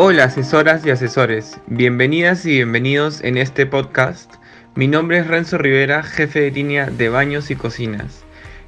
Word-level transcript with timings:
Hola 0.00 0.26
asesoras 0.26 0.86
y 0.86 0.90
asesores, 0.90 1.58
bienvenidas 1.66 2.46
y 2.46 2.50
bienvenidos 2.50 3.20
en 3.24 3.36
este 3.36 3.66
podcast. 3.66 4.32
Mi 4.76 4.86
nombre 4.86 5.18
es 5.18 5.26
Renzo 5.26 5.58
Rivera, 5.58 6.04
jefe 6.04 6.40
de 6.40 6.52
línea 6.52 6.86
de 6.86 7.08
baños 7.08 7.50
y 7.50 7.56
cocinas, 7.56 8.24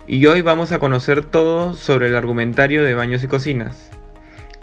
y 0.09 0.27
hoy 0.27 0.43
vamos 0.43 0.73
a 0.73 0.81
conocer 0.81 1.25
todo 1.25 1.75
sobre 1.75 2.09
el 2.09 2.17
argumentario 2.17 2.83
de 2.83 2.95
baños 2.95 3.23
y 3.23 3.29
cocinas. 3.29 3.91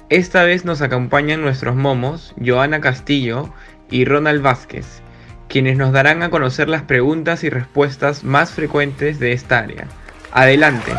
Esta 0.10 0.44
vez 0.44 0.66
nos 0.66 0.82
acompañan 0.82 1.42
nuestros 1.42 1.78
momos, 1.78 2.36
Joana 2.46 2.82
Castillo 2.82 3.50
y 3.90 4.04
Ronald 4.04 4.42
Vázquez, 4.42 5.02
quienes 5.48 5.78
nos 5.78 5.94
darán 5.94 6.22
a 6.22 6.30
conocer 6.30 6.68
las 6.68 6.82
preguntas 6.82 7.46
y 7.46 7.50
respuestas 7.50 8.26
más 8.26 8.52
frecuentes 8.52 9.20
de 9.20 9.32
esta 9.32 9.60
área. 9.60 9.88
Adelante. 10.34 10.92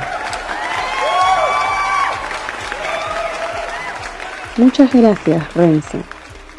Muchas 4.59 4.93
gracias, 4.93 5.55
Renzo. 5.55 5.99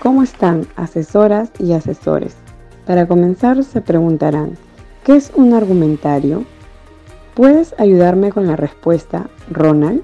¿Cómo 0.02 0.24
están, 0.24 0.66
asesoras 0.78 1.50
y 1.60 1.74
asesores? 1.74 2.34
Para 2.86 3.10
comenzar, 3.10 3.62
se 3.66 3.82
preguntarán, 3.82 4.58
¿qué 5.04 5.18
es 5.18 5.34
un 5.36 5.54
argumentario? 5.54 6.46
¿Puedes 7.34 7.76
ayudarme 7.78 8.32
con 8.32 8.48
la 8.48 8.56
respuesta, 8.56 9.30
Ronald? 9.52 10.02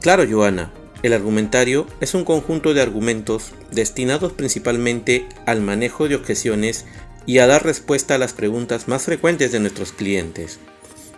Claro, 0.00 0.22
Joana. 0.30 0.70
El 1.02 1.12
argumentario 1.14 1.88
es 2.00 2.14
un 2.14 2.24
conjunto 2.24 2.74
de 2.74 2.80
argumentos 2.80 3.54
destinados 3.72 4.32
principalmente 4.32 5.26
al 5.46 5.62
manejo 5.62 6.06
de 6.06 6.14
objeciones 6.14 6.86
y 7.26 7.38
a 7.38 7.48
dar 7.48 7.64
respuesta 7.64 8.14
a 8.14 8.18
las 8.18 8.34
preguntas 8.34 8.86
más 8.86 9.02
frecuentes 9.02 9.50
de 9.50 9.58
nuestros 9.58 9.90
clientes, 9.90 10.60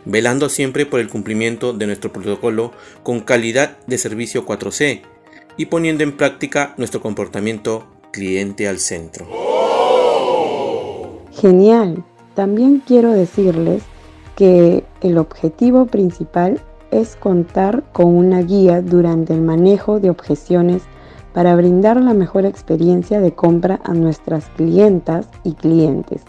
velando 0.07 0.49
siempre 0.49 0.87
por 0.87 1.01
el 1.01 1.11
cumplimiento 1.11 1.75
de 1.75 1.87
nuestro 1.87 2.15
protocolo 2.15 2.73
con 3.03 3.21
calidad 3.21 3.77
de 3.87 3.99
servicio 3.99 4.47
4C 4.47 5.03
y 5.59 5.67
poniendo 5.67 6.05
en 6.05 6.17
práctica 6.17 6.73
nuestro 6.79 7.03
comportamiento 7.03 7.85
cliente 8.11 8.67
al 8.67 8.79
centro. 8.79 9.27
Genial. 11.33 12.05
También 12.35 12.83
quiero 12.87 13.13
decirles 13.13 13.83
que 14.37 14.85
el 15.03 15.19
objetivo 15.19 15.87
principal 15.87 16.61
es 16.91 17.17
contar 17.17 17.83
con 17.93 18.15
una 18.15 18.41
guía 18.41 18.81
durante 18.81 19.35
el 19.35 19.43
manejo 19.43 20.01
de 20.01 20.09
objeciones 20.09 20.83
para 21.35 21.55
brindar 21.57 22.01
la 22.01 22.15
mejor 22.15 22.47
experiencia 22.47 23.21
de 23.21 23.35
compra 23.35 23.81
a 23.85 23.93
nuestras 23.93 24.47
clientas 24.57 25.29
y 25.45 25.55
clientes. 25.55 26.23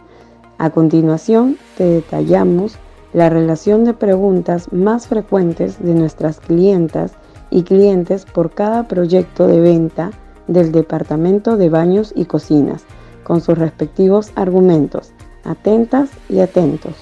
A 0.58 0.72
continuación, 0.72 1.58
te 1.78 1.86
detallamos 1.86 2.78
la 3.14 3.30
relación 3.30 3.86
de 3.86 3.94
preguntas 3.94 4.74
más 4.74 5.08
frecuentes 5.08 5.82
de 5.82 5.94
nuestras 5.94 6.40
clientas 6.40 7.14
y 7.50 7.64
clientes 7.64 8.26
por 8.26 8.52
cada 8.52 8.88
proyecto 8.88 9.48
de 9.48 9.60
venta 9.60 10.12
del 10.48 10.72
departamento 10.72 11.58
de 11.58 11.70
baños 11.70 12.14
y 12.16 12.26
cocinas, 12.26 12.84
con 13.24 13.42
sus 13.42 13.58
respectivos 13.58 14.32
argumentos. 14.36 15.12
Atentas 15.44 16.10
y 16.28 16.40
atentos. 16.40 16.94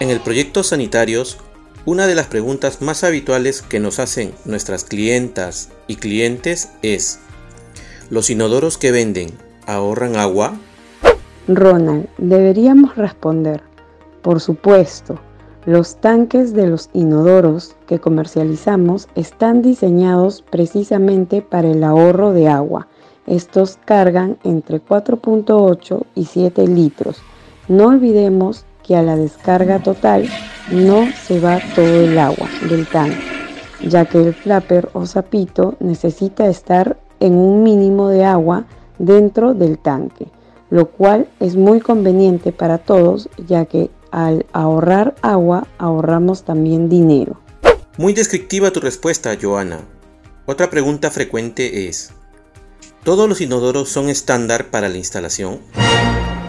En 0.00 0.10
el 0.10 0.20
proyecto 0.20 0.62
Sanitarios, 0.62 1.38
una 1.86 2.06
de 2.06 2.14
las 2.14 2.26
preguntas 2.26 2.80
más 2.80 3.04
habituales 3.04 3.62
que 3.62 3.80
nos 3.80 3.98
hacen 3.98 4.32
nuestras 4.44 4.84
clientas 4.84 5.70
y 5.86 5.96
clientes 5.96 6.70
es, 6.82 7.20
¿los 8.10 8.30
inodoros 8.30 8.78
que 8.78 8.90
venden 8.90 9.30
ahorran 9.66 10.16
agua? 10.16 10.54
Ronald, 11.46 12.08
deberíamos 12.18 12.96
responder, 12.96 13.62
por 14.22 14.40
supuesto, 14.40 15.20
los 15.66 15.96
tanques 15.96 16.52
de 16.52 16.66
los 16.66 16.90
inodoros 16.92 17.74
que 17.86 17.98
comercializamos 17.98 19.08
están 19.14 19.62
diseñados 19.62 20.44
precisamente 20.50 21.40
para 21.40 21.70
el 21.70 21.82
ahorro 21.84 22.32
de 22.32 22.48
agua. 22.48 22.88
Estos 23.26 23.78
cargan 23.84 24.36
entre 24.44 24.84
4.8 24.84 26.02
y 26.14 26.26
7 26.26 26.66
litros. 26.66 27.22
No 27.68 27.86
olvidemos 27.86 28.66
que 28.82 28.94
a 28.96 29.02
la 29.02 29.16
descarga 29.16 29.82
total 29.82 30.28
no 30.70 31.06
se 31.26 31.40
va 31.40 31.58
todo 31.74 32.02
el 32.02 32.18
agua 32.18 32.48
del 32.68 32.86
tanque, 32.86 33.16
ya 33.88 34.04
que 34.04 34.20
el 34.20 34.34
flapper 34.34 34.90
o 34.92 35.06
zapito 35.06 35.76
necesita 35.80 36.46
estar 36.46 36.98
en 37.20 37.34
un 37.34 37.62
mínimo 37.62 38.08
de 38.08 38.24
agua 38.24 38.66
dentro 38.98 39.54
del 39.54 39.78
tanque, 39.78 40.26
lo 40.68 40.90
cual 40.90 41.26
es 41.40 41.56
muy 41.56 41.80
conveniente 41.80 42.52
para 42.52 42.76
todos, 42.76 43.30
ya 43.46 43.64
que 43.64 43.90
al 44.14 44.46
ahorrar 44.52 45.16
agua 45.22 45.66
ahorramos 45.76 46.44
también 46.44 46.88
dinero. 46.88 47.40
Muy 47.98 48.12
descriptiva 48.12 48.70
tu 48.70 48.78
respuesta, 48.78 49.36
Joana. 49.40 49.80
Otra 50.46 50.70
pregunta 50.70 51.10
frecuente 51.10 51.88
es, 51.88 52.12
¿todos 53.02 53.28
los 53.28 53.40
inodoros 53.40 53.88
son 53.88 54.08
estándar 54.08 54.70
para 54.70 54.88
la 54.88 54.98
instalación? 54.98 55.58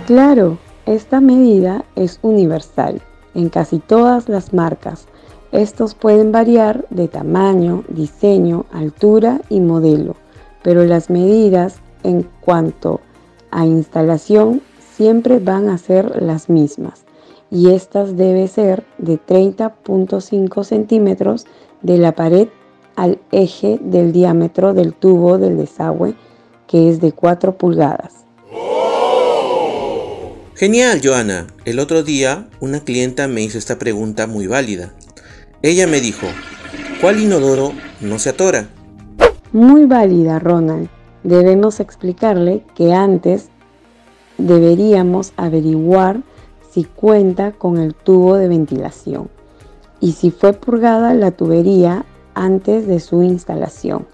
Claro, 0.06 0.60
esta 0.86 1.20
medida 1.22 1.86
es 1.96 2.20
universal 2.22 3.02
en 3.34 3.50
casi 3.50 3.80
todas 3.80 4.30
las 4.30 4.54
marcas. 4.54 5.08
Estos 5.52 5.96
pueden 5.96 6.32
variar 6.32 6.86
de 6.92 7.08
tamaño, 7.08 7.84
diseño, 7.90 8.68
altura 8.72 9.42
y 9.50 9.60
modelo, 9.60 10.16
pero 10.62 10.86
las 10.86 11.10
medidas 11.10 11.78
en 12.04 12.30
cuanto 12.42 13.02
a 13.50 13.66
instalación 13.66 14.62
siempre 14.96 15.40
van 15.40 15.70
a 15.70 15.80
ser 15.80 16.22
las 16.22 16.48
mismas 16.48 17.05
y 17.52 17.72
estas 17.72 18.18
debe 18.18 18.48
ser 18.48 18.86
de 18.98 19.20
30.5 19.20 20.64
centímetros 20.64 21.46
de 21.82 21.98
la 21.98 22.14
pared 22.14 22.48
al 22.96 23.20
eje 23.32 23.80
del 23.82 24.12
diámetro 24.12 24.74
del 24.74 24.94
tubo 24.94 25.38
del 25.38 25.58
desagüe 25.58 26.16
que 26.68 26.90
es 26.90 27.00
de 27.00 27.12
4 27.12 27.58
pulgadas. 27.58 28.26
Genial, 30.56 31.02
Joana. 31.04 31.48
El 31.66 31.80
otro 31.80 32.02
día 32.02 32.48
una 32.62 32.80
clienta 32.80 33.28
me 33.28 33.42
hizo 33.42 33.58
esta 33.58 33.78
pregunta 33.78 34.26
muy 34.26 34.48
válida. 34.48 34.94
Ella 35.62 35.86
me 35.86 36.00
dijo, 36.00 36.28
¿cuál 37.02 37.20
inodoro 37.20 37.74
no 38.00 38.20
se 38.20 38.30
atora? 38.30 38.70
Muy 39.52 39.86
válida, 39.86 40.40
Ronald. 40.40 40.90
Debemos 41.24 41.80
explicarle 41.80 42.64
que 42.76 42.94
antes 42.94 43.50
deberíamos 44.38 45.34
averiguar 45.38 46.22
si 46.76 46.84
cuenta 46.84 47.54
con 47.54 47.78
el 47.78 47.96
tubo 47.96 48.36
de 48.36 48.50
ventilación 48.50 49.30
y 50.02 50.12
si 50.12 50.30
fue 50.30 50.52
purgada 50.52 51.14
la 51.14 51.32
tubería 51.32 52.04
antes 52.34 52.86
de 52.86 53.00
su 53.00 53.24
instalación. 53.24 54.06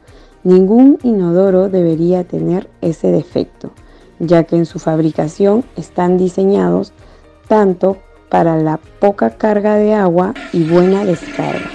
Ningún 0.44 1.00
inodoro 1.02 1.70
debería 1.70 2.24
tener 2.24 2.70
ese 2.82 3.12
defecto, 3.12 3.72
ya 4.20 4.44
que 4.44 4.58
en 4.58 4.68
su 4.68 4.78
fabricación 4.78 5.64
están 5.76 6.20
diseñados 6.20 6.94
tanto 7.48 7.98
para 8.30 8.58
la 8.58 8.78
poca 9.00 9.38
carga 9.38 9.78
de 9.78 9.96
agua 9.96 10.36
y 10.54 10.64
buena 10.64 11.04
descarga. 11.04 11.72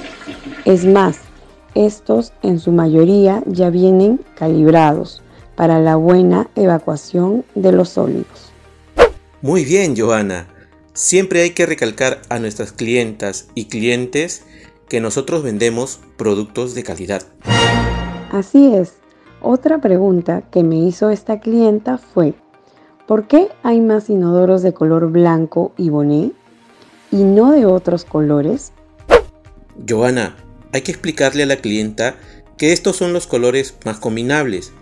Es 0.64 0.84
más, 0.84 1.18
estos 1.74 2.32
en 2.42 2.60
su 2.60 2.70
mayoría 2.70 3.42
ya 3.46 3.70
vienen 3.70 4.20
calibrados 4.36 5.20
para 5.56 5.80
la 5.80 5.96
buena 5.96 6.48
evacuación 6.54 7.44
de 7.56 7.72
los 7.72 7.88
sólidos. 7.88 8.52
Muy 9.42 9.64
bien, 9.64 9.96
Joana. 9.96 10.46
Siempre 10.96 11.42
hay 11.42 11.50
que 11.50 11.66
recalcar 11.66 12.22
a 12.30 12.38
nuestras 12.38 12.72
clientas 12.72 13.48
y 13.54 13.66
clientes 13.66 14.44
que 14.88 15.02
nosotros 15.02 15.42
vendemos 15.42 16.00
productos 16.16 16.74
de 16.74 16.84
calidad. 16.84 17.22
Así 18.32 18.74
es. 18.74 18.94
Otra 19.42 19.78
pregunta 19.78 20.40
que 20.50 20.62
me 20.62 20.76
hizo 20.76 21.10
esta 21.10 21.38
clienta 21.38 21.98
fue, 21.98 22.32
¿por 23.06 23.28
qué 23.28 23.48
hay 23.62 23.80
más 23.80 24.08
inodoros 24.08 24.62
de 24.62 24.72
color 24.72 25.12
blanco 25.12 25.74
y 25.76 25.90
boné 25.90 26.32
y 27.12 27.24
no 27.24 27.52
de 27.52 27.66
otros 27.66 28.06
colores? 28.06 28.72
Joana, 29.86 30.34
hay 30.72 30.80
que 30.80 30.92
explicarle 30.92 31.42
a 31.42 31.46
la 31.46 31.56
clienta 31.56 32.16
que 32.56 32.72
estos 32.72 32.96
son 32.96 33.12
los 33.12 33.26
colores 33.26 33.74
más 33.84 33.98
combinables, 33.98 34.72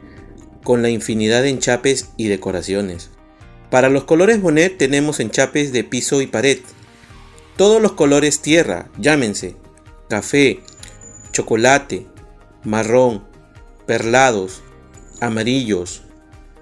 con 0.62 0.81
la 0.81 0.91
infinidad 0.91 1.43
de 1.43 1.49
enchapes 1.49 2.11
y 2.17 2.29
decoraciones. 2.29 3.11
Para 3.70 3.88
los 3.88 4.05
colores 4.05 4.40
Bonet 4.40 4.78
tenemos 4.78 5.20
enchapes 5.20 5.72
de 5.72 5.84
piso 5.84 6.20
y 6.20 6.26
pared. 6.26 6.58
Todos 7.56 7.81
los 7.81 7.93
colores 7.93 8.40
tierra, 8.40 8.88
llámense 8.99 9.56
café, 10.08 10.61
chocolate, 11.32 12.06
marrón, 12.62 13.25
perlados, 13.87 14.62
amarillos, 15.20 16.02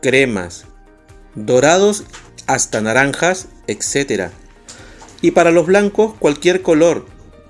cremas, 0.00 0.64
dorados 1.34 2.04
hasta 2.46 2.80
naranjas, 2.80 3.48
etc. 3.66 4.30
Y 5.20 5.32
para 5.32 5.50
los 5.50 5.66
blancos 5.66 6.14
cualquier 6.18 6.62
color. 6.62 7.06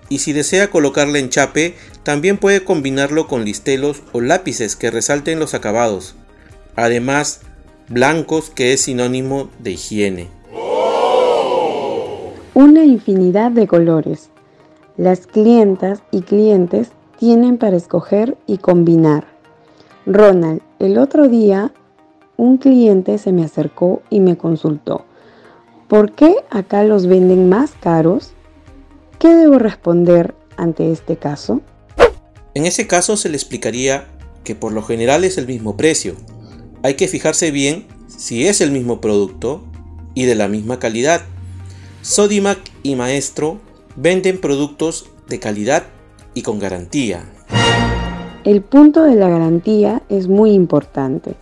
Y 0.08 0.18
si 0.18 0.32
desea 0.32 0.70
colocarle 0.70 1.20
enchape, 1.20 1.74
también 2.02 2.36
puede 2.36 2.64
combinarlo 2.64 3.28
con 3.28 3.44
listelos 3.44 4.02
o 4.12 4.20
lápices 4.20 4.76
que 4.76 4.90
resalten 4.90 5.38
los 5.38 5.54
acabados. 5.54 6.16
Además, 6.76 7.40
blancos 7.92 8.48
que 8.48 8.72
es 8.72 8.80
sinónimo 8.80 9.50
de 9.58 9.72
higiene. 9.72 10.28
Una 12.54 12.84
infinidad 12.86 13.50
de 13.50 13.66
colores. 13.66 14.30
Las 14.96 15.26
clientas 15.26 16.02
y 16.10 16.22
clientes 16.22 16.92
tienen 17.18 17.58
para 17.58 17.76
escoger 17.76 18.38
y 18.46 18.58
combinar. 18.58 19.26
Ronald, 20.06 20.62
el 20.78 20.96
otro 20.96 21.28
día 21.28 21.70
un 22.38 22.56
cliente 22.56 23.18
se 23.18 23.30
me 23.30 23.44
acercó 23.44 24.02
y 24.08 24.20
me 24.20 24.38
consultó, 24.38 25.04
¿por 25.86 26.12
qué 26.12 26.34
acá 26.48 26.84
los 26.84 27.06
venden 27.06 27.50
más 27.50 27.72
caros? 27.72 28.32
¿Qué 29.18 29.28
debo 29.34 29.58
responder 29.58 30.34
ante 30.56 30.90
este 30.90 31.16
caso? 31.16 31.60
En 32.54 32.64
ese 32.64 32.86
caso 32.86 33.18
se 33.18 33.28
le 33.28 33.36
explicaría 33.36 34.06
que 34.44 34.54
por 34.54 34.72
lo 34.72 34.82
general 34.82 35.24
es 35.24 35.36
el 35.36 35.46
mismo 35.46 35.76
precio. 35.76 36.16
Hay 36.84 36.94
que 36.94 37.06
fijarse 37.06 37.52
bien 37.52 37.86
si 38.08 38.48
es 38.48 38.60
el 38.60 38.72
mismo 38.72 39.00
producto 39.00 39.62
y 40.14 40.24
de 40.24 40.34
la 40.34 40.48
misma 40.48 40.80
calidad. 40.80 41.22
Sodimac 42.02 42.58
y 42.82 42.96
Maestro 42.96 43.58
venden 43.94 44.40
productos 44.40 45.08
de 45.28 45.38
calidad 45.38 45.84
y 46.34 46.42
con 46.42 46.58
garantía. 46.58 47.24
El 48.44 48.62
punto 48.62 49.04
de 49.04 49.14
la 49.14 49.28
garantía 49.28 50.02
es 50.08 50.26
muy 50.26 50.50
importante. 50.52 51.36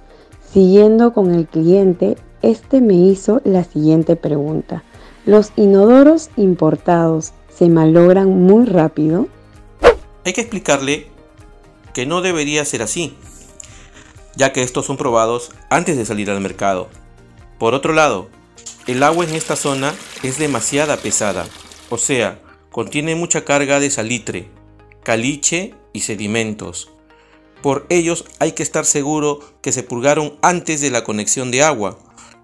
Siguiendo 0.53 1.15
con 1.15 1.35
el 1.35 1.47
cliente, 1.47 2.19
este 2.43 2.83
me 2.83 2.95
hizo 2.95 3.41
la 3.45 3.65
siguiente 3.65 4.17
pregunta. 4.17 4.85
¿Los 5.25 5.53
inodoros 5.57 6.29
importados 6.37 7.33
se 7.49 7.71
malogran 7.71 8.29
muy 8.43 8.67
rápido? 8.67 9.29
Hay 10.27 10.35
que 10.35 10.43
explicarle 10.43 11.07
que 11.95 12.05
no 12.05 12.21
debería 12.21 12.65
ser 12.67 12.83
así, 12.83 13.15
ya 14.41 14.55
que 14.55 14.63
estos 14.63 14.87
son 14.87 14.97
probados 14.97 15.51
antes 15.69 15.99
de 15.99 16.07
salir 16.07 16.31
al 16.31 16.41
mercado. 16.41 16.89
Por 17.59 17.75
otro 17.75 17.93
lado, 17.93 18.31
el 18.87 19.03
agua 19.03 19.27
en 19.27 19.35
esta 19.35 19.55
zona 19.55 19.95
es 20.23 20.39
demasiada 20.39 20.97
pesada, 20.97 21.47
o 21.91 21.99
sea, 21.99 22.41
contiene 22.71 23.15
mucha 23.15 23.45
carga 23.45 23.81
de 23.81 23.91
salitre, 23.91 24.49
caliche 25.03 25.75
y 25.93 26.01
sedimentos. 26.01 26.91
Por 27.61 27.85
ellos 27.91 28.25
hay 28.39 28.53
que 28.53 28.63
estar 28.63 28.87
seguro 28.87 29.41
que 29.61 29.73
se 29.73 29.83
purgaron 29.83 30.39
antes 30.41 30.81
de 30.81 30.89
la 30.89 31.05
conexión 31.05 31.51
de 31.51 31.63
agua. 31.63 31.99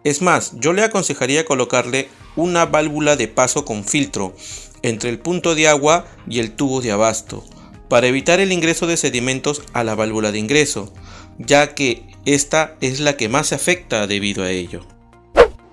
Es 0.05 0.21
más, 0.21 0.53
yo 0.57 0.75
le 0.75 0.85
aconsejaría 0.85 1.47
colocarle 1.47 2.11
una 2.37 2.67
válvula 2.67 3.17
de 3.17 3.29
paso 3.29 3.65
con 3.65 3.85
filtro 3.85 4.35
entre 4.83 5.09
el 5.09 5.19
punto 5.19 5.55
de 5.55 5.67
agua 5.67 6.05
y 6.29 6.41
el 6.41 6.53
tubo 6.53 6.83
de 6.83 6.93
abasto, 6.93 7.43
para 7.89 8.07
evitar 8.07 8.39
el 8.39 8.53
ingreso 8.53 8.87
de 8.87 8.99
sedimentos 8.99 9.63
a 9.73 9.83
la 9.83 9.95
válvula 9.95 10.31
de 10.31 10.41
ingreso, 10.41 10.93
ya 11.39 11.75
que 11.75 12.07
esta 12.25 12.75
es 12.81 13.01
la 13.01 13.17
que 13.17 13.29
más 13.29 13.49
se 13.49 13.55
afecta 13.55 14.07
debido 14.07 14.43
a 14.43 14.51
ello. 14.51 14.81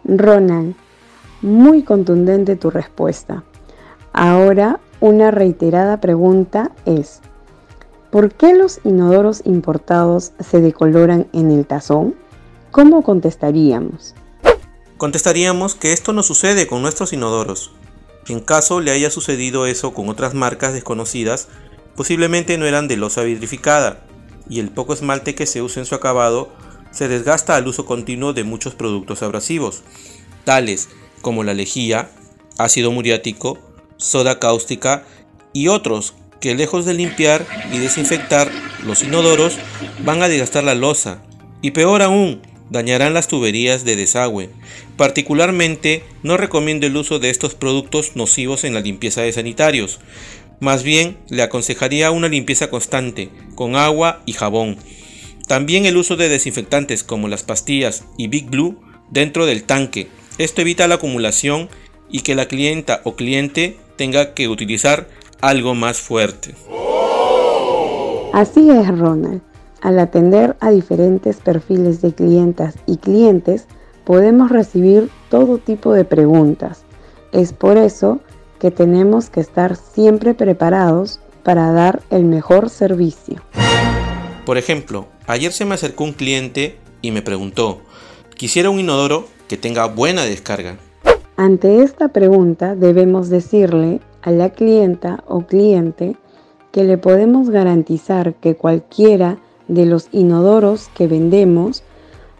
Ronald, 0.05 0.75
muy 1.41 1.83
contundente 1.83 2.55
tu 2.55 2.69
respuesta. 2.69 3.43
Ahora, 4.11 4.79
una 4.99 5.31
reiterada 5.31 5.99
pregunta 5.99 6.71
es, 6.85 7.21
¿Por 8.13 8.31
qué 8.31 8.53
los 8.53 8.79
inodoros 8.83 9.41
importados 9.43 10.33
se 10.39 10.61
decoloran 10.61 11.27
en 11.33 11.49
el 11.49 11.65
tazón? 11.65 12.13
¿Cómo 12.69 13.01
contestaríamos? 13.01 14.13
Contestaríamos 14.97 15.73
que 15.73 15.93
esto 15.93 16.13
no 16.13 16.21
sucede 16.21 16.67
con 16.67 16.83
nuestros 16.83 17.11
inodoros. 17.11 17.71
En 18.27 18.39
caso 18.39 18.81
le 18.81 18.91
haya 18.91 19.09
sucedido 19.09 19.65
eso 19.65 19.95
con 19.95 20.09
otras 20.09 20.35
marcas 20.35 20.73
desconocidas, 20.73 21.47
posiblemente 21.95 22.55
no 22.59 22.67
eran 22.67 22.87
de 22.87 22.97
losa 22.97 23.23
vidrificada, 23.23 24.05
y 24.49 24.59
el 24.59 24.69
poco 24.69 24.93
esmalte 24.93 25.35
que 25.35 25.45
se 25.45 25.61
usa 25.61 25.81
en 25.81 25.85
su 25.85 25.95
acabado 25.95 26.51
se 26.91 27.07
desgasta 27.07 27.55
al 27.55 27.67
uso 27.67 27.85
continuo 27.85 28.33
de 28.33 28.43
muchos 28.43 28.75
productos 28.75 29.23
abrasivos, 29.23 29.83
tales 30.43 30.89
como 31.21 31.43
la 31.43 31.53
lejía, 31.53 32.09
ácido 32.57 32.91
muriático, 32.91 33.57
soda 33.97 34.39
cáustica 34.39 35.05
y 35.53 35.69
otros 35.69 36.13
que 36.39 36.55
lejos 36.55 36.85
de 36.85 36.93
limpiar 36.93 37.45
y 37.71 37.77
desinfectar 37.77 38.51
los 38.85 39.01
inodoros, 39.01 39.57
van 40.03 40.21
a 40.21 40.27
desgastar 40.27 40.65
la 40.65 40.75
losa 40.75 41.23
y 41.61 41.71
peor 41.71 42.01
aún, 42.01 42.41
dañarán 42.69 43.13
las 43.13 43.29
tuberías 43.29 43.85
de 43.85 43.95
desagüe. 43.95 44.49
Particularmente, 44.97 46.03
no 46.21 46.35
recomiendo 46.35 46.85
el 46.85 46.97
uso 46.97 47.19
de 47.19 47.29
estos 47.29 47.55
productos 47.55 48.15
nocivos 48.15 48.65
en 48.65 48.73
la 48.73 48.81
limpieza 48.81 49.21
de 49.21 49.31
sanitarios. 49.31 49.99
Más 50.63 50.81
bien, 50.81 51.17
le 51.27 51.43
aconsejaría 51.43 52.09
una 52.11 52.29
limpieza 52.29 52.69
constante, 52.69 53.29
con 53.53 53.75
agua 53.75 54.21
y 54.25 54.31
jabón. 54.31 54.77
También 55.45 55.85
el 55.85 55.97
uso 55.97 56.15
de 56.15 56.29
desinfectantes 56.29 57.03
como 57.03 57.27
las 57.27 57.43
pastillas 57.43 58.05
y 58.17 58.29
Big 58.29 58.49
Blue 58.49 58.79
dentro 59.11 59.45
del 59.45 59.65
tanque. 59.65 60.07
Esto 60.37 60.61
evita 60.61 60.87
la 60.87 60.95
acumulación 60.95 61.67
y 62.09 62.21
que 62.21 62.33
la 62.33 62.45
clienta 62.45 63.01
o 63.03 63.17
cliente 63.17 63.77
tenga 63.97 64.33
que 64.33 64.47
utilizar 64.47 65.09
algo 65.41 65.75
más 65.75 65.99
fuerte. 65.99 66.55
Así 68.31 68.69
es, 68.69 68.87
Ronald. 68.97 69.41
Al 69.81 69.99
atender 69.99 70.55
a 70.61 70.71
diferentes 70.71 71.41
perfiles 71.41 72.01
de 72.01 72.13
clientas 72.13 72.75
y 72.85 72.95
clientes, 72.95 73.67
podemos 74.05 74.49
recibir 74.49 75.09
todo 75.29 75.57
tipo 75.57 75.91
de 75.91 76.05
preguntas. 76.05 76.85
Es 77.33 77.51
por 77.51 77.75
eso 77.75 78.21
que 78.63 78.71
tenemos 78.71 79.29
que 79.29 79.41
estar 79.41 79.75
siempre 79.75 80.33
preparados 80.33 81.19
para 81.43 81.73
dar 81.73 82.01
el 82.09 82.23
mejor 82.23 82.69
servicio. 82.69 83.41
Por 84.45 84.57
ejemplo, 84.57 85.07
ayer 85.27 85.51
se 85.51 85.65
me 85.65 85.73
acercó 85.73 86.05
un 86.05 86.13
cliente 86.13 86.77
y 87.01 87.11
me 87.11 87.21
preguntó, 87.21 87.81
quisiera 88.37 88.69
un 88.69 88.79
inodoro 88.79 89.25
que 89.49 89.57
tenga 89.57 89.87
buena 89.87 90.23
descarga. 90.23 90.77
Ante 91.35 91.83
esta 91.83 92.07
pregunta 92.07 92.73
debemos 92.73 93.27
decirle 93.27 93.99
a 94.21 94.31
la 94.31 94.51
clienta 94.51 95.25
o 95.27 95.41
cliente 95.41 96.15
que 96.71 96.85
le 96.85 96.97
podemos 96.97 97.49
garantizar 97.49 98.35
que 98.35 98.55
cualquiera 98.55 99.39
de 99.67 99.85
los 99.85 100.07
inodoros 100.13 100.87
que 100.95 101.07
vendemos 101.07 101.83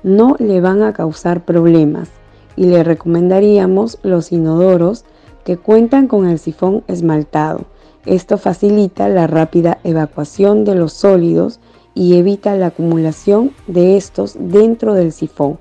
no 0.03 0.37
le 0.39 0.61
van 0.61 0.83
a 0.83 0.93
causar 0.93 1.43
problemas 1.43 2.07
y 2.55 2.67
le 2.67 2.81
recomendaríamos 2.81 3.99
los 4.03 4.31
inodoros 4.31 5.03
que 5.45 5.57
cuentan 5.57 6.07
con 6.07 6.27
el 6.27 6.39
sifón 6.39 6.83
esmaltado. 6.87 7.65
Esto 8.05 8.37
facilita 8.37 9.07
la 9.09 9.27
rápida 9.27 9.79
evacuación 9.83 10.65
de 10.65 10.75
los 10.75 10.93
sólidos 10.93 11.59
y 11.95 12.17
evita 12.17 12.55
la 12.55 12.67
acumulación 12.67 13.51
de 13.67 13.97
estos 13.97 14.35
dentro 14.39 14.93
del 14.93 15.11
sifón 15.11 15.59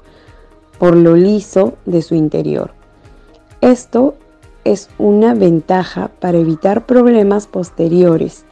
por 0.79 0.97
lo 0.97 1.15
liso 1.15 1.75
de 1.87 2.03
su 2.03 2.17
interior. 2.17 2.73
Esto 3.61 4.17
es 4.65 4.89
una 4.99 5.35
ventaja 5.35 6.11
para 6.19 6.39
evitar 6.39 6.87
problemas 6.87 7.47
posteriores. 7.47 8.45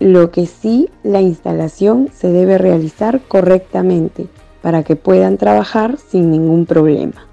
Lo 0.00 0.32
que 0.32 0.46
sí, 0.46 0.90
la 1.04 1.20
instalación 1.20 2.10
se 2.12 2.28
debe 2.28 2.58
realizar 2.58 3.20
correctamente 3.28 4.26
para 4.62 4.82
que 4.82 4.96
puedan 4.96 5.38
trabajar 5.38 5.98
sin 5.98 6.30
ningún 6.30 6.66
problema. 6.66 7.28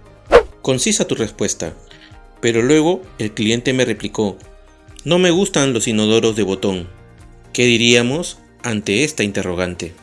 Concisa 0.62 1.06
tu 1.06 1.16
respuesta, 1.16 1.74
pero 2.42 2.62
luego 2.62 3.02
el 3.20 3.32
cliente 3.32 3.74
me 3.74 3.86
replicó, 3.86 4.38
no 5.06 5.20
me 5.20 5.32
gustan 5.32 5.74
los 5.74 5.88
inodoros 5.88 6.36
de 6.36 6.44
botón. 6.44 6.88
¿Qué 7.54 7.66
diríamos 7.66 8.40
ante 8.64 9.04
esta 9.04 9.24
interrogante? 9.24 9.94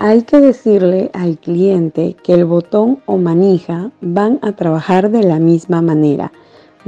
Hay 0.00 0.22
que 0.22 0.38
decirle 0.38 1.10
al 1.12 1.38
cliente 1.38 2.16
que 2.22 2.34
el 2.34 2.44
botón 2.44 3.00
o 3.06 3.16
manija 3.16 3.90
van 4.00 4.38
a 4.42 4.52
trabajar 4.52 5.10
de 5.10 5.24
la 5.24 5.38
misma 5.38 5.82
manera 5.82 6.32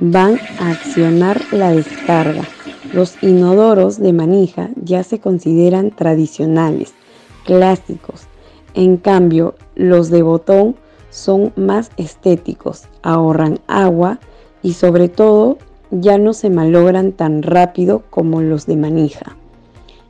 van 0.00 0.38
a 0.59 0.71
accionar 0.71 1.40
la 1.52 1.73
descarga. 1.73 2.42
Los 2.92 3.23
inodoros 3.23 3.99
de 3.99 4.12
manija 4.12 4.71
ya 4.83 5.02
se 5.02 5.21
consideran 5.21 5.90
tradicionales, 5.90 6.95
clásicos. 7.45 8.23
En 8.75 8.97
cambio, 8.97 9.54
los 9.75 10.11
de 10.11 10.23
botón 10.23 10.76
son 11.11 11.52
más 11.57 11.90
estéticos, 11.97 12.85
ahorran 13.02 13.61
agua 13.66 14.19
y 14.62 14.75
sobre 14.75 15.09
todo 15.09 15.59
ya 15.90 16.19
no 16.19 16.33
se 16.33 16.50
malogran 16.50 17.12
tan 17.12 17.43
rápido 17.43 18.02
como 18.11 18.40
los 18.43 18.67
de 18.67 18.76
manija, 18.76 19.37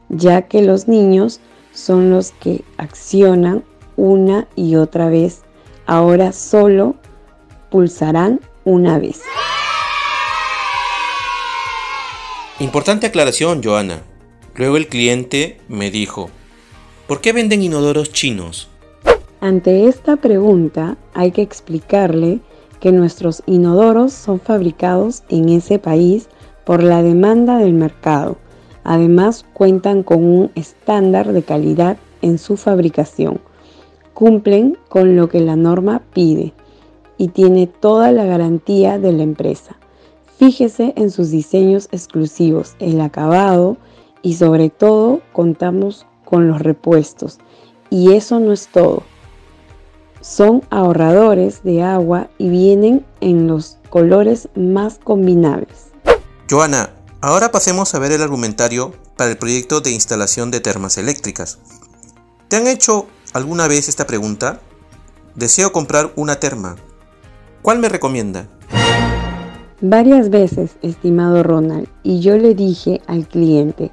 ya 0.09 0.42
que 0.42 0.62
los 0.62 0.88
niños 0.88 1.40
son 1.73 2.11
los 2.11 2.33
que 2.33 2.64
accionan 2.76 3.64
una 3.97 4.49
y 4.57 4.76
otra 4.76 5.09
vez. 5.09 5.42
Ahora 5.87 6.33
solo 6.33 6.97
pulsarán 7.71 8.40
una 8.64 8.99
vez. 8.99 9.23
Importante 12.59 13.07
aclaración, 13.07 13.62
Joana. 13.62 14.02
Luego 14.54 14.76
el 14.76 14.88
cliente 14.88 15.59
me 15.69 15.90
dijo, 15.90 16.28
¿por 17.07 17.21
qué 17.21 17.33
venden 17.33 17.62
inodoros 17.62 18.12
chinos? 18.12 18.69
Ante 19.40 19.87
esta 19.87 20.16
pregunta 20.16 20.99
hay 21.14 21.33
que 21.33 21.40
explicarle 21.40 22.40
que 22.80 22.92
nuestros 22.92 23.42
inodoros 23.46 24.12
son 24.12 24.40
fabricados 24.40 25.22
en 25.28 25.49
ese 25.50 25.78
país 25.78 26.28
por 26.64 26.82
la 26.82 27.02
demanda 27.02 27.58
del 27.58 27.75
mercado. 27.75 28.37
Además 28.84 29.44
cuentan 29.52 30.02
con 30.02 30.25
un 30.25 30.50
estándar 30.54 31.32
de 31.32 31.42
calidad 31.42 31.99
en 32.22 32.38
su 32.38 32.56
fabricación. 32.56 33.40
Cumplen 34.14 34.76
con 34.88 35.16
lo 35.16 35.28
que 35.28 35.40
la 35.40 35.56
norma 35.56 36.02
pide 36.12 36.52
y 37.18 37.28
tiene 37.28 37.66
toda 37.66 38.12
la 38.12 38.25
garantía 38.25 38.99
de 38.99 39.12
la 39.12 39.22
empresa. 39.22 39.76
Fíjese 40.38 40.94
en 40.96 41.10
sus 41.10 41.30
diseños 41.30 41.88
exclusivos, 41.92 42.75
el 42.78 43.00
acabado 43.02 43.76
y 44.22 44.34
sobre 44.34 44.70
todo 44.70 45.20
contamos 45.32 46.06
con 46.25 46.49
los 46.49 46.60
repuestos. 46.62 47.38
Y 47.90 48.12
eso 48.12 48.40
no 48.40 48.52
es 48.52 48.68
todo. 48.68 49.02
Son 50.20 50.62
ahorradores 50.70 51.62
de 51.62 51.82
agua 51.82 52.28
y 52.36 52.48
vienen 52.50 53.06
en 53.20 53.46
los 53.46 53.78
colores 53.88 54.48
más 54.54 54.98
combinables. 55.02 55.92
Joana, 56.50 56.90
ahora 57.20 57.50
pasemos 57.50 57.94
a 57.94 57.98
ver 57.98 58.12
el 58.12 58.22
argumentario 58.22 58.92
para 59.16 59.30
el 59.30 59.38
proyecto 59.38 59.80
de 59.80 59.92
instalación 59.92 60.50
de 60.50 60.60
termas 60.60 60.98
eléctricas. 60.98 61.58
¿Te 62.48 62.56
han 62.56 62.66
hecho 62.66 63.06
alguna 63.32 63.68
vez 63.68 63.88
esta 63.88 64.06
pregunta? 64.06 64.60
Deseo 65.34 65.72
comprar 65.72 66.12
una 66.16 66.36
terma. 66.36 66.76
¿Cuál 67.62 67.78
me 67.78 67.88
recomienda? 67.88 68.46
Varias 69.80 70.28
veces, 70.28 70.72
estimado 70.82 71.42
Ronald, 71.42 71.88
y 72.02 72.20
yo 72.20 72.36
le 72.36 72.54
dije 72.54 73.00
al 73.06 73.26
cliente, 73.26 73.90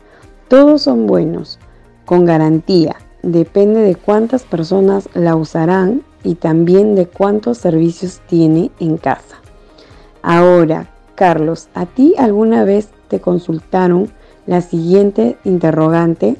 todos 0.49 0.81
son 0.81 1.07
buenos, 1.07 1.59
con 2.05 2.25
garantía, 2.25 2.97
depende 3.23 3.81
de 3.81 3.95
cuántas 3.95 4.43
personas 4.43 5.07
la 5.13 5.35
usarán 5.35 6.03
y 6.23 6.35
también 6.35 6.95
de 6.95 7.07
cuántos 7.07 7.57
servicios 7.57 8.21
tiene 8.27 8.71
en 8.79 8.97
casa. 8.97 9.41
Ahora, 10.21 10.93
Carlos, 11.15 11.69
¿a 11.73 11.85
ti 11.85 12.13
alguna 12.17 12.63
vez 12.63 12.89
te 13.07 13.19
consultaron 13.19 14.11
la 14.45 14.61
siguiente 14.61 15.37
interrogante? 15.43 16.37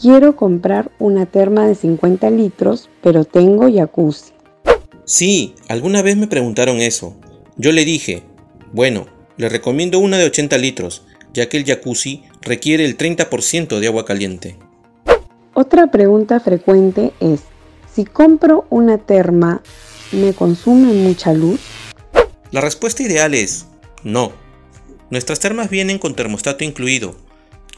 Quiero 0.00 0.36
comprar 0.36 0.90
una 0.98 1.26
terma 1.26 1.66
de 1.66 1.74
50 1.74 2.30
litros, 2.30 2.88
pero 3.02 3.24
tengo 3.24 3.70
jacuzzi. 3.72 4.32
Sí, 5.04 5.54
alguna 5.68 6.02
vez 6.02 6.16
me 6.16 6.26
preguntaron 6.26 6.78
eso. 6.78 7.14
Yo 7.56 7.72
le 7.72 7.84
dije, 7.84 8.24
bueno, 8.72 9.06
le 9.36 9.48
recomiendo 9.48 9.98
una 9.98 10.18
de 10.18 10.26
80 10.26 10.58
litros, 10.58 11.04
ya 11.32 11.48
que 11.48 11.56
el 11.56 11.64
jacuzzi 11.64 12.24
requiere 12.42 12.84
el 12.84 12.96
30% 12.96 13.78
de 13.78 13.86
agua 13.86 14.04
caliente. 14.04 14.56
Otra 15.54 15.86
pregunta 15.86 16.40
frecuente 16.40 17.12
es, 17.20 17.40
si 17.96 18.04
compro 18.04 18.66
una 18.68 18.98
terma, 18.98 19.62
¿me 20.12 20.34
consume 20.34 20.92
mucha 20.92 21.32
luz? 21.32 21.60
La 22.50 22.60
respuesta 22.60 23.02
ideal 23.02 23.32
es 23.32 23.68
no. 24.04 24.32
Nuestras 25.08 25.40
termas 25.40 25.70
vienen 25.70 25.98
con 25.98 26.14
termostato 26.14 26.62
incluido. 26.62 27.16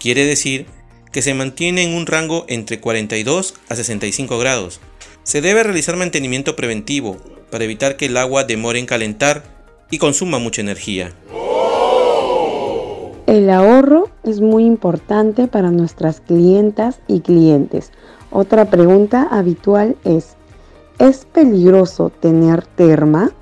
Quiere 0.01 0.27
decir 0.27 0.67
que 1.13 1.23
se 1.23 1.35
mantiene 1.35 1.85
en 1.85 1.95
un 1.95 2.07
rango 2.07 2.47
entre 2.49 2.81
42 2.81 3.55
a 3.69 3.77
65 3.77 4.39
grados. 4.41 4.81
Se 5.23 5.41
debe 5.41 5.63
realizar 5.63 5.97
mantenimiento 5.97 6.57
preventivo 6.57 7.17
para 7.53 7.63
evitar 7.63 7.97
que 7.97 8.07
el 8.07 8.17
agua 8.17 8.43
demore 8.43 8.81
en 8.81 8.87
calentar 8.87 9.45
y 9.89 9.99
consuma 9.99 10.41
mucha 10.41 10.63
energía. 10.63 11.13
El 13.29 13.51
ahorro 13.51 14.09
es 14.25 14.41
muy 14.41 14.65
importante 14.65 15.47
para 15.47 15.71
nuestras 15.71 16.21
clientas 16.21 16.99
y 17.07 17.21
clientes. 17.21 17.93
Otra 18.31 18.67
pregunta 18.67 19.27
habitual 19.31 19.97
es, 20.05 20.37
¿es 20.99 21.25
peligroso 21.25 22.11
tener 22.11 22.67
terma? 22.67 23.33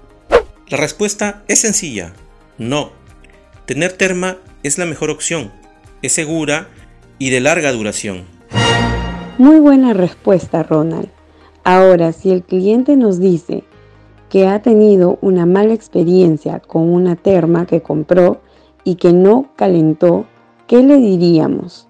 La 0.68 0.76
respuesta 0.76 1.42
es 1.48 1.60
sencilla, 1.60 2.12
no. 2.58 2.90
Tener 3.66 3.92
terma 3.92 4.38
es 4.62 4.78
la 4.78 4.86
mejor 4.86 5.10
opción, 5.10 5.52
es 6.02 6.12
segura 6.12 6.68
y 7.18 7.30
de 7.30 7.40
larga 7.40 7.72
duración. 7.72 8.24
Muy 9.38 9.58
buena 9.58 9.92
respuesta, 9.92 10.62
Ronald. 10.62 11.08
Ahora, 11.64 12.12
si 12.12 12.30
el 12.30 12.42
cliente 12.42 12.96
nos 12.96 13.18
dice, 13.18 13.64
que 14.28 14.46
ha 14.46 14.60
tenido 14.62 15.18
una 15.20 15.46
mala 15.46 15.74
experiencia 15.74 16.60
con 16.60 16.92
una 16.92 17.16
terma 17.16 17.66
que 17.66 17.82
compró 17.82 18.40
y 18.84 18.96
que 18.96 19.12
no 19.12 19.50
calentó, 19.56 20.26
¿qué 20.66 20.82
le 20.82 20.96
diríamos? 20.96 21.88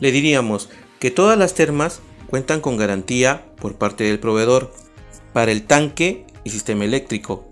Le 0.00 0.12
diríamos 0.12 0.70
que 0.98 1.10
todas 1.10 1.38
las 1.38 1.54
termas 1.54 2.00
cuentan 2.32 2.62
con 2.62 2.78
garantía 2.78 3.44
por 3.60 3.74
parte 3.74 4.04
del 4.04 4.18
proveedor 4.18 4.72
para 5.34 5.52
el 5.52 5.64
tanque 5.64 6.24
y 6.44 6.48
sistema 6.48 6.86
eléctrico. 6.86 7.44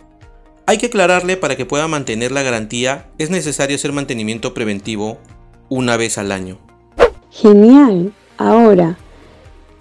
Hay 0.65 0.79
que 0.79 0.87
aclararle 0.87 1.37
para 1.37 1.55
que 1.55 1.67
pueda 1.67 1.87
mantener 1.87 2.33
la 2.33 2.43
garantía 2.43 3.11
es 3.19 3.29
necesario 3.29 3.77
hacer 3.77 3.93
mantenimiento 3.93 4.55
preventivo 4.55 5.19
una 5.69 5.99
vez 5.99 6.17
al 6.17 6.33
año. 6.33 6.57
Genial. 7.31 8.15
Ahora, 8.39 8.97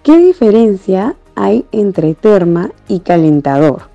¿qué 0.03 0.17
diferencia 0.17 1.15
hay 1.33 1.63
entre 1.71 2.13
terma 2.13 2.73
y 2.89 2.99
calentador? 2.99 3.89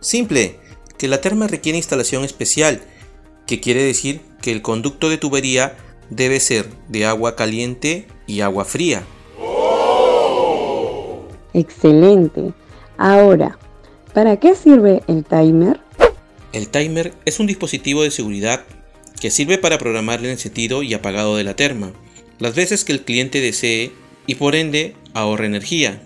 Simple, 0.00 0.58
que 0.98 1.08
la 1.08 1.22
terma 1.22 1.46
requiere 1.46 1.78
instalación 1.78 2.24
especial, 2.24 2.82
que 3.46 3.58
quiere 3.58 3.82
decir 3.82 4.20
que 4.42 4.52
el 4.52 4.60
conducto 4.60 5.08
de 5.08 5.16
tubería 5.16 5.78
debe 6.10 6.40
ser 6.40 6.68
de 6.88 7.06
agua 7.06 7.36
caliente 7.36 8.06
y 8.26 8.42
agua 8.42 8.66
fría. 8.66 9.02
Excelente. 11.54 12.52
Ahora, 12.96 13.58
¿para 14.14 14.36
qué 14.36 14.54
sirve 14.54 15.02
el 15.06 15.24
timer? 15.24 15.80
El 16.52 16.68
timer 16.68 17.14
es 17.24 17.40
un 17.40 17.46
dispositivo 17.46 18.02
de 18.02 18.10
seguridad 18.10 18.64
que 19.20 19.30
sirve 19.30 19.58
para 19.58 19.78
programar 19.78 20.20
el 20.20 20.26
encendido 20.26 20.82
y 20.82 20.94
apagado 20.94 21.36
de 21.36 21.44
la 21.44 21.56
terma, 21.56 21.92
las 22.38 22.54
veces 22.54 22.84
que 22.84 22.92
el 22.92 23.02
cliente 23.02 23.40
desee 23.40 23.92
y 24.26 24.34
por 24.34 24.54
ende 24.54 24.94
ahorre 25.14 25.46
energía. 25.46 26.02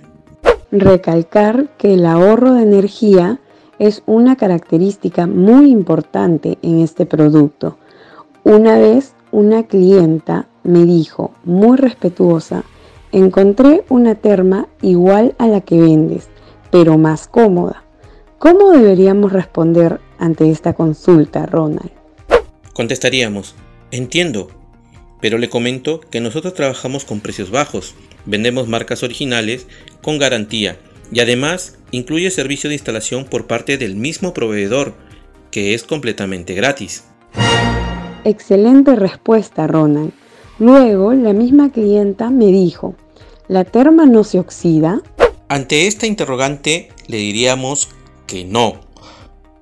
Recalcar 0.70 1.68
que 1.78 1.94
el 1.94 2.06
ahorro 2.06 2.54
de 2.54 2.62
energía 2.62 3.40
es 3.78 4.02
una 4.06 4.36
característica 4.36 5.26
muy 5.26 5.70
importante 5.70 6.58
en 6.62 6.80
este 6.80 7.06
producto. 7.06 7.78
Una 8.44 8.78
vez 8.78 9.14
una 9.32 9.64
clienta 9.64 10.48
me 10.62 10.84
dijo, 10.84 11.32
muy 11.44 11.76
respetuosa, 11.76 12.64
encontré 13.12 13.84
una 13.88 14.14
terma 14.14 14.68
igual 14.82 15.34
a 15.38 15.46
la 15.46 15.60
que 15.60 15.78
vendes, 15.78 16.28
pero 16.70 16.98
más 16.98 17.28
cómoda. 17.28 17.84
¿Cómo 18.38 18.70
deberíamos 18.70 19.32
responder 19.32 20.00
ante 20.18 20.50
esta 20.50 20.74
consulta, 20.74 21.46
Ronald? 21.46 21.90
Contestaríamos, 22.74 23.54
entiendo, 23.90 24.48
pero 25.20 25.38
le 25.38 25.48
comento 25.48 26.00
que 26.00 26.20
nosotros 26.20 26.54
trabajamos 26.54 27.04
con 27.04 27.20
precios 27.20 27.50
bajos, 27.50 27.94
vendemos 28.26 28.68
marcas 28.68 29.02
originales 29.02 29.66
con 30.02 30.18
garantía 30.18 30.76
y 31.10 31.20
además 31.20 31.78
incluye 31.90 32.30
servicio 32.30 32.68
de 32.68 32.74
instalación 32.74 33.24
por 33.24 33.46
parte 33.46 33.78
del 33.78 33.96
mismo 33.96 34.34
proveedor, 34.34 34.94
que 35.50 35.74
es 35.74 35.84
completamente 35.84 36.54
gratis. 36.54 37.04
Excelente 38.24 38.96
respuesta, 38.96 39.66
Ronald. 39.66 40.12
Luego, 40.58 41.12
la 41.12 41.32
misma 41.32 41.70
clienta 41.70 42.30
me 42.30 42.46
dijo, 42.46 42.94
¿la 43.46 43.64
terma 43.64 44.06
no 44.06 44.24
se 44.24 44.38
oxida? 44.38 45.02
Ante 45.48 45.86
esta 45.86 46.06
interrogante 46.06 46.88
le 47.06 47.18
diríamos 47.18 47.90
que 48.26 48.44
no, 48.44 48.80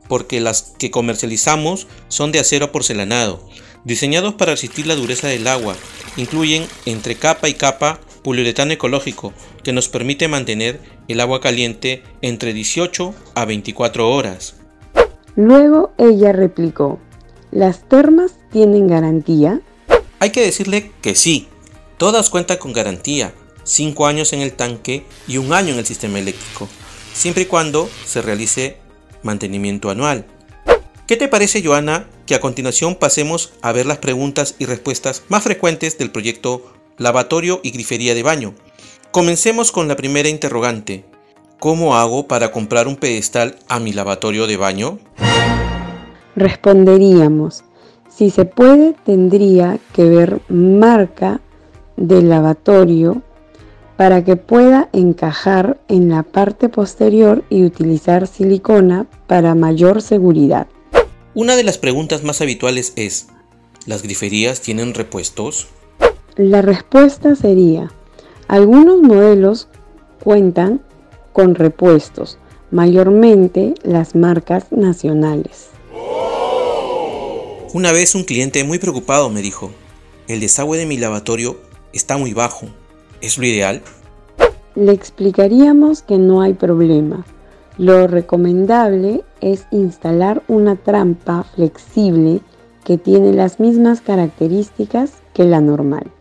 porque 0.09 0.41
las 0.41 0.75
que 0.79 0.93
comercializamos 0.93 1.89
son 2.09 2.31
de 2.31 2.39
acero 2.39 2.71
porcelanado, 2.71 3.41
diseñados 3.85 4.35
para 4.35 4.53
resistir 4.53 4.87
la 4.87 4.95
dureza 4.95 5.27
del 5.27 5.49
agua. 5.49 5.75
Incluyen 6.17 6.65
entre 6.87 7.17
capa 7.17 7.49
y 7.49 7.55
capa 7.55 7.99
poliuretano 8.23 8.73
ecológico 8.73 9.33
que 9.65 9.73
nos 9.73 9.89
permite 9.89 10.29
mantener 10.29 10.81
el 11.09 11.21
agua 11.21 11.41
caliente 11.41 12.03
entre 12.23 12.53
18 12.53 13.15
a 13.35 13.45
24 13.45 14.11
horas. 14.11 14.55
Luego 15.35 15.93
ella 15.99 16.33
replicó, 16.33 17.01
¿las 17.51 17.89
termas 17.89 18.39
tienen 18.53 18.87
garantía? 18.87 19.61
Hay 20.25 20.31
que 20.31 20.41
decirle 20.41 20.91
que 21.03 21.15
sí, 21.15 21.49
todas 21.99 22.31
cuentan 22.31 22.57
con 22.57 22.73
garantía, 22.73 23.35
5 23.65 24.07
años 24.07 24.33
en 24.33 24.41
el 24.41 24.55
tanque 24.55 25.05
y 25.29 25.37
un 25.37 25.53
año 25.53 25.75
en 25.75 25.79
el 25.79 25.85
sistema 25.85 26.19
eléctrico, 26.19 26.67
siempre 27.13 27.43
y 27.43 27.45
cuando 27.45 27.91
se 28.07 28.23
realice 28.23 28.79
mantenimiento 29.23 29.91
anual. 29.91 30.25
¿Qué 31.07 31.19
te 31.19 31.29
parece, 31.29 31.63
Joana, 31.63 32.09
que 32.25 32.35
a 32.35 32.41
continuación 32.41 32.95
pasemos 32.95 33.53
a 33.61 33.73
ver 33.73 33.85
las 33.85 33.99
preguntas 33.99 34.55
y 34.59 34.65
respuestas 34.65 35.25
más 35.29 35.45
frecuentes 35.45 35.99
del 35.99 36.11
proyecto 36.11 36.73
lavatorio 36.97 37.61
y 37.63 37.73
grifería 37.73 38.15
de 38.15 38.23
baño. 38.23 38.55
Comencemos 39.11 39.73
con 39.73 39.89
la 39.89 39.97
primera 39.97 40.31
interrogante. 40.31 41.05
¿Cómo 41.59 41.99
hago 41.99 42.29
para 42.29 42.51
comprar 42.51 42.89
un 42.89 42.97
pedestal 42.97 43.59
a 43.69 43.79
mi 43.79 43.93
lavatorio 43.93 44.47
de 44.47 44.57
baño? 44.57 44.99
Responderíamos, 46.35 47.63
si 48.17 48.31
se 48.31 48.45
puede 48.45 48.95
tendría 49.05 49.79
que 49.93 50.05
ver 50.05 50.41
marca 50.49 51.41
del 51.97 52.29
lavatorio 52.29 53.23
para 53.97 54.25
que 54.25 54.37
pueda 54.37 54.89
encajar 54.93 55.81
en 55.89 56.09
la 56.09 56.23
parte 56.23 56.69
posterior 56.69 57.45
y 57.49 57.65
utilizar 57.65 58.27
silicona 58.27 59.07
para 59.27 59.55
mayor 59.55 60.03
seguridad. 60.03 60.67
Una 61.35 61.57
de 61.57 61.65
las 61.65 61.79
preguntas 61.79 62.23
más 62.23 62.41
habituales 62.41 62.93
es, 62.97 63.29
¿las 63.87 64.03
griferías 64.03 64.61
tienen 64.61 64.95
repuestos? 64.95 65.69
La 66.37 66.63
respuesta 66.63 67.35
sería, 67.37 67.91
algunos 68.49 69.01
modelos 69.01 69.69
cuentan 70.23 70.81
con 71.33 71.55
repuestos, 71.55 72.39
mayormente 72.71 73.75
las 73.83 74.15
marcas 74.15 74.71
nacionales. 74.71 75.74
Una 77.75 77.91
vez 77.91 78.15
un 78.15 78.23
cliente 78.23 78.63
muy 78.63 78.79
preocupado 78.79 79.31
me 79.31 79.43
dijo, 79.43 79.73
el 80.29 80.39
desagüe 80.39 80.79
de 80.79 80.87
mi 80.87 80.97
lavatorio 80.97 81.59
está 81.93 82.17
muy 82.17 82.33
bajo. 82.33 82.69
¿Es 83.21 83.37
lo 83.37 83.45
ideal? 83.45 83.83
Le 84.77 84.93
explicaríamos 84.93 86.03
que 86.03 86.17
no 86.17 86.41
hay 86.41 86.55
problema. 86.55 87.27
Lo 87.77 88.07
recomendable 88.07 89.25
es 89.41 89.67
instalar 89.73 90.45
una 90.47 90.77
trampa 90.77 91.43
flexible 91.57 92.43
que 92.85 92.97
tiene 92.97 93.33
las 93.33 93.59
mismas 93.59 94.01
características 94.01 95.11
que 95.33 95.43
la 95.43 95.61
normal. 95.61 96.13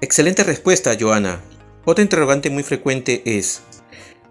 Excelente 0.00 0.42
respuesta, 0.42 0.96
Joana. 0.98 1.42
Otra 1.84 2.02
interrogante 2.02 2.50
muy 2.50 2.64
frecuente 2.64 3.22
es, 3.24 3.62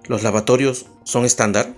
¿los 0.07 0.21
lavatorios 0.21 0.88
son 1.05 1.24
estándar? 1.24 1.74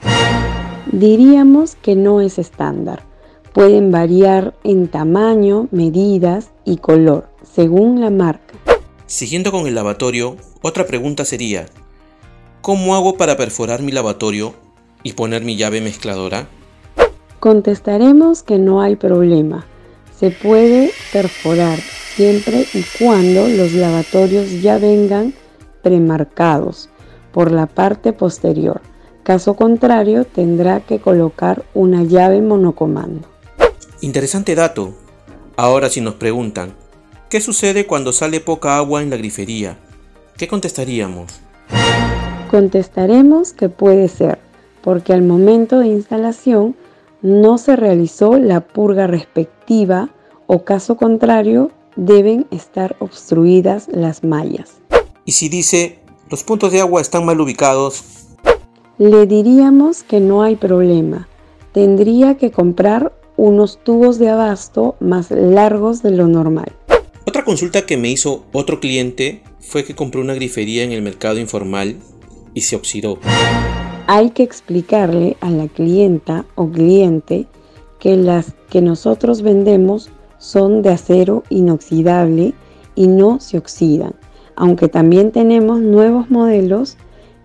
Diríamos 0.91 1.75
que 1.75 1.95
no 1.95 2.21
es 2.21 2.39
estándar. 2.39 3.08
Pueden 3.53 3.91
variar 3.91 4.53
en 4.63 4.87
tamaño, 4.87 5.67
medidas 5.71 6.51
y 6.65 6.77
color, 6.77 7.29
según 7.43 7.99
la 7.99 8.11
marca. 8.11 8.53
Siguiendo 9.07 9.51
con 9.51 9.65
el 9.65 9.73
lavatorio, 9.73 10.37
otra 10.61 10.85
pregunta 10.85 11.25
sería, 11.25 11.65
¿cómo 12.61 12.95
hago 12.95 13.17
para 13.17 13.37
perforar 13.37 13.81
mi 13.81 13.91
lavatorio 13.91 14.53
y 15.01 15.13
poner 15.13 15.43
mi 15.43 15.57
llave 15.57 15.81
mezcladora? 15.81 16.47
Contestaremos 17.39 18.43
que 18.43 18.59
no 18.59 18.81
hay 18.81 18.97
problema. 18.97 19.65
Se 20.15 20.29
puede 20.29 20.91
perforar 21.11 21.79
siempre 21.79 22.67
y 22.73 22.83
cuando 22.99 23.47
los 23.47 23.73
lavatorios 23.73 24.61
ya 24.61 24.77
vengan 24.77 25.33
premarcados 25.81 26.89
por 27.31 27.51
la 27.51 27.65
parte 27.65 28.13
posterior. 28.13 28.81
Caso 29.23 29.55
contrario, 29.55 30.25
tendrá 30.25 30.81
que 30.81 30.99
colocar 30.99 31.63
una 31.73 32.03
llave 32.03 32.41
monocomando. 32.41 33.27
Interesante 34.01 34.55
dato. 34.55 34.93
Ahora 35.57 35.89
si 35.89 35.99
nos 35.99 36.13
preguntan, 36.13 36.73
¿qué 37.29 37.41
sucede 37.41 37.85
cuando 37.85 38.13
sale 38.13 38.39
poca 38.39 38.77
agua 38.77 39.01
en 39.01 39.09
la 39.09 39.17
grifería? 39.17 39.77
¿Qué 40.37 40.47
contestaríamos? 40.47 41.41
Contestaremos 42.49 43.51
que 43.51 43.67
puede 43.67 44.07
ser, 44.07 44.39
porque 44.81 45.11
al 45.11 45.21
momento 45.21 45.79
de 45.79 45.87
instalación 45.87 46.77
no 47.21 47.57
se 47.57 47.75
realizó 47.75 48.37
la 48.39 48.61
purga 48.61 49.05
respectiva 49.05 50.09
o 50.47 50.63
caso 50.63 50.95
contrario 50.95 51.71
deben 51.97 52.47
estar 52.51 52.95
obstruidas 52.99 53.89
las 53.91 54.23
mallas. 54.23 54.77
Y 55.25 55.33
si 55.33 55.49
dice, 55.49 55.99
los 56.29 56.45
puntos 56.45 56.71
de 56.71 56.79
agua 56.79 57.01
están 57.01 57.25
mal 57.25 57.41
ubicados, 57.41 58.03
le 58.97 59.25
diríamos 59.25 60.03
que 60.03 60.21
no 60.21 60.41
hay 60.41 60.55
problema. 60.55 61.27
Tendría 61.73 62.35
que 62.35 62.51
comprar 62.51 63.13
unos 63.39 63.79
tubos 63.83 64.19
de 64.19 64.29
abasto 64.29 64.95
más 64.99 65.31
largos 65.31 66.03
de 66.03 66.11
lo 66.11 66.27
normal. 66.27 66.73
Otra 67.25 67.45
consulta 67.45 67.85
que 67.85 67.95
me 67.95 68.09
hizo 68.09 68.43
otro 68.51 68.79
cliente 68.79 69.43
fue 69.59 69.85
que 69.85 69.95
compró 69.95 70.21
una 70.21 70.33
grifería 70.33 70.83
en 70.83 70.91
el 70.91 71.01
mercado 71.01 71.39
informal 71.39 71.95
y 72.53 72.61
se 72.61 72.75
oxidó. 72.75 73.19
Hay 74.07 74.31
que 74.31 74.43
explicarle 74.43 75.37
a 75.39 75.49
la 75.51 75.67
clienta 75.67 76.45
o 76.55 76.69
cliente 76.69 77.47
que 77.99 78.17
las 78.17 78.53
que 78.69 78.81
nosotros 78.81 79.41
vendemos 79.41 80.09
son 80.37 80.81
de 80.81 80.89
acero 80.89 81.43
inoxidable 81.49 82.53
y 82.95 83.07
no 83.07 83.39
se 83.39 83.57
oxidan, 83.57 84.15
aunque 84.55 84.87
también 84.87 85.31
tenemos 85.31 85.79
nuevos 85.79 86.29
modelos 86.29 86.97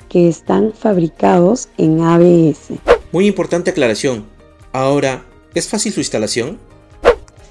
que 0.09 0.29
están 0.29 0.73
fabricados 0.73 1.69
en 1.77 2.01
ABS. 2.01 2.81
Muy 3.13 3.27
importante 3.27 3.71
aclaración. 3.71 4.25
Ahora, 4.73 5.25
¿es 5.55 5.69
fácil 5.69 5.93
su 5.93 6.01
instalación? 6.01 6.59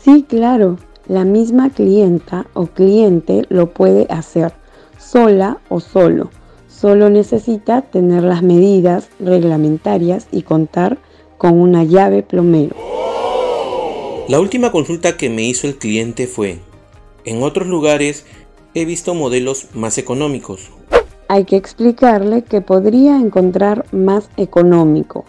Sí, 0.03 0.25
claro. 0.27 0.77
La 1.08 1.25
misma 1.25 1.69
clienta 1.69 2.45
o 2.54 2.67
cliente 2.67 3.45
lo 3.49 3.73
puede 3.73 4.08
hacer 4.10 4.54
sola 4.97 5.60
o 5.69 5.80
solo. 5.80 6.30
Solo 6.69 7.10
necesita 7.10 7.82
tener 7.82 8.23
las 8.23 8.41
medidas 8.41 9.10
reglamentarias 9.19 10.27
y 10.32 10.43
contar 10.43 10.97
con 11.38 11.60
una 11.60 11.84
llave 11.84 12.23
plomero. 12.23 12.75
La 14.27 14.39
última 14.39 14.71
consulta 14.71 15.17
que 15.17 15.30
me 15.30 15.43
hizo 15.43 15.67
el 15.67 15.77
cliente 15.77 16.27
fue, 16.27 16.60
en 17.25 17.43
otros 17.43 17.67
lugares 17.67 18.25
he 18.73 18.86
visto 18.86 19.13
modelos 19.13 19.67
más 19.73 19.97
económicos. 19.97 20.71
Hay 21.27 21.45
que 21.45 21.58
explicarle 21.58 22.43
que 22.43 22.62
podría 22.62 23.17
encontrar 23.17 23.86
más 23.91 24.30
económico, 24.38 25.25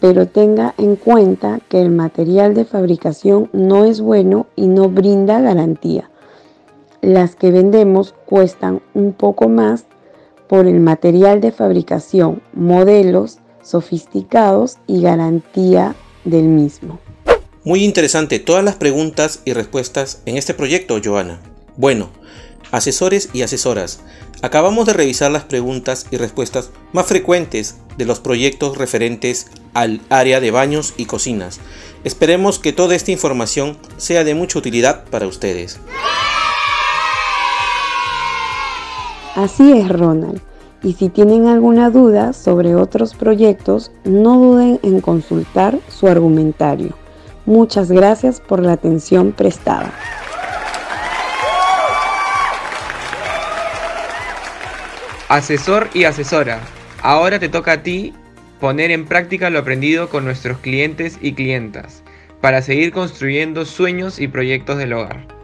pero 0.00 0.26
tenga 0.26 0.74
en 0.78 0.96
cuenta 0.96 1.60
que 1.68 1.80
el 1.80 1.90
material 1.90 2.54
de 2.54 2.64
fabricación 2.64 3.48
no 3.52 3.84
es 3.84 4.00
bueno 4.00 4.46
y 4.56 4.66
no 4.66 4.88
brinda 4.88 5.40
garantía. 5.40 6.10
Las 7.00 7.36
que 7.36 7.50
vendemos 7.50 8.14
cuestan 8.26 8.82
un 8.94 9.12
poco 9.12 9.48
más 9.48 9.86
por 10.48 10.66
el 10.66 10.80
material 10.80 11.40
de 11.40 11.52
fabricación, 11.52 12.42
modelos 12.52 13.38
sofisticados 13.62 14.78
y 14.86 15.02
garantía 15.02 15.94
del 16.24 16.44
mismo. 16.44 16.98
Muy 17.64 17.84
interesante 17.84 18.38
todas 18.38 18.62
las 18.62 18.76
preguntas 18.76 19.42
y 19.44 19.52
respuestas 19.52 20.22
en 20.24 20.36
este 20.36 20.54
proyecto, 20.54 21.00
Joana. 21.04 21.40
Bueno, 21.76 22.10
asesores 22.76 23.30
y 23.32 23.42
asesoras, 23.42 24.00
acabamos 24.42 24.86
de 24.86 24.92
revisar 24.92 25.30
las 25.30 25.44
preguntas 25.44 26.06
y 26.10 26.18
respuestas 26.18 26.70
más 26.92 27.06
frecuentes 27.06 27.76
de 27.96 28.04
los 28.04 28.20
proyectos 28.20 28.76
referentes 28.76 29.46
al 29.72 30.02
área 30.10 30.40
de 30.40 30.50
baños 30.50 30.92
y 30.96 31.06
cocinas. 31.06 31.58
Esperemos 32.04 32.58
que 32.58 32.72
toda 32.72 32.94
esta 32.94 33.10
información 33.10 33.78
sea 33.96 34.24
de 34.24 34.34
mucha 34.34 34.58
utilidad 34.58 35.04
para 35.06 35.26
ustedes. 35.26 35.80
Así 39.34 39.72
es, 39.72 39.88
Ronald. 39.88 40.40
Y 40.82 40.92
si 40.92 41.08
tienen 41.08 41.46
alguna 41.46 41.90
duda 41.90 42.32
sobre 42.32 42.74
otros 42.74 43.14
proyectos, 43.14 43.90
no 44.04 44.38
duden 44.38 44.80
en 44.82 45.00
consultar 45.00 45.78
su 45.88 46.06
argumentario. 46.08 46.94
Muchas 47.46 47.90
gracias 47.90 48.40
por 48.40 48.62
la 48.62 48.72
atención 48.72 49.32
prestada. 49.32 49.92
Asesor 55.28 55.88
y 55.92 56.04
asesora, 56.04 56.60
ahora 57.02 57.40
te 57.40 57.48
toca 57.48 57.72
a 57.72 57.82
ti 57.82 58.14
poner 58.60 58.92
en 58.92 59.06
práctica 59.06 59.50
lo 59.50 59.58
aprendido 59.58 60.08
con 60.08 60.24
nuestros 60.24 60.58
clientes 60.58 61.18
y 61.20 61.32
clientas 61.32 62.04
para 62.40 62.62
seguir 62.62 62.92
construyendo 62.92 63.64
sueños 63.64 64.20
y 64.20 64.28
proyectos 64.28 64.78
del 64.78 64.92
hogar. 64.92 65.35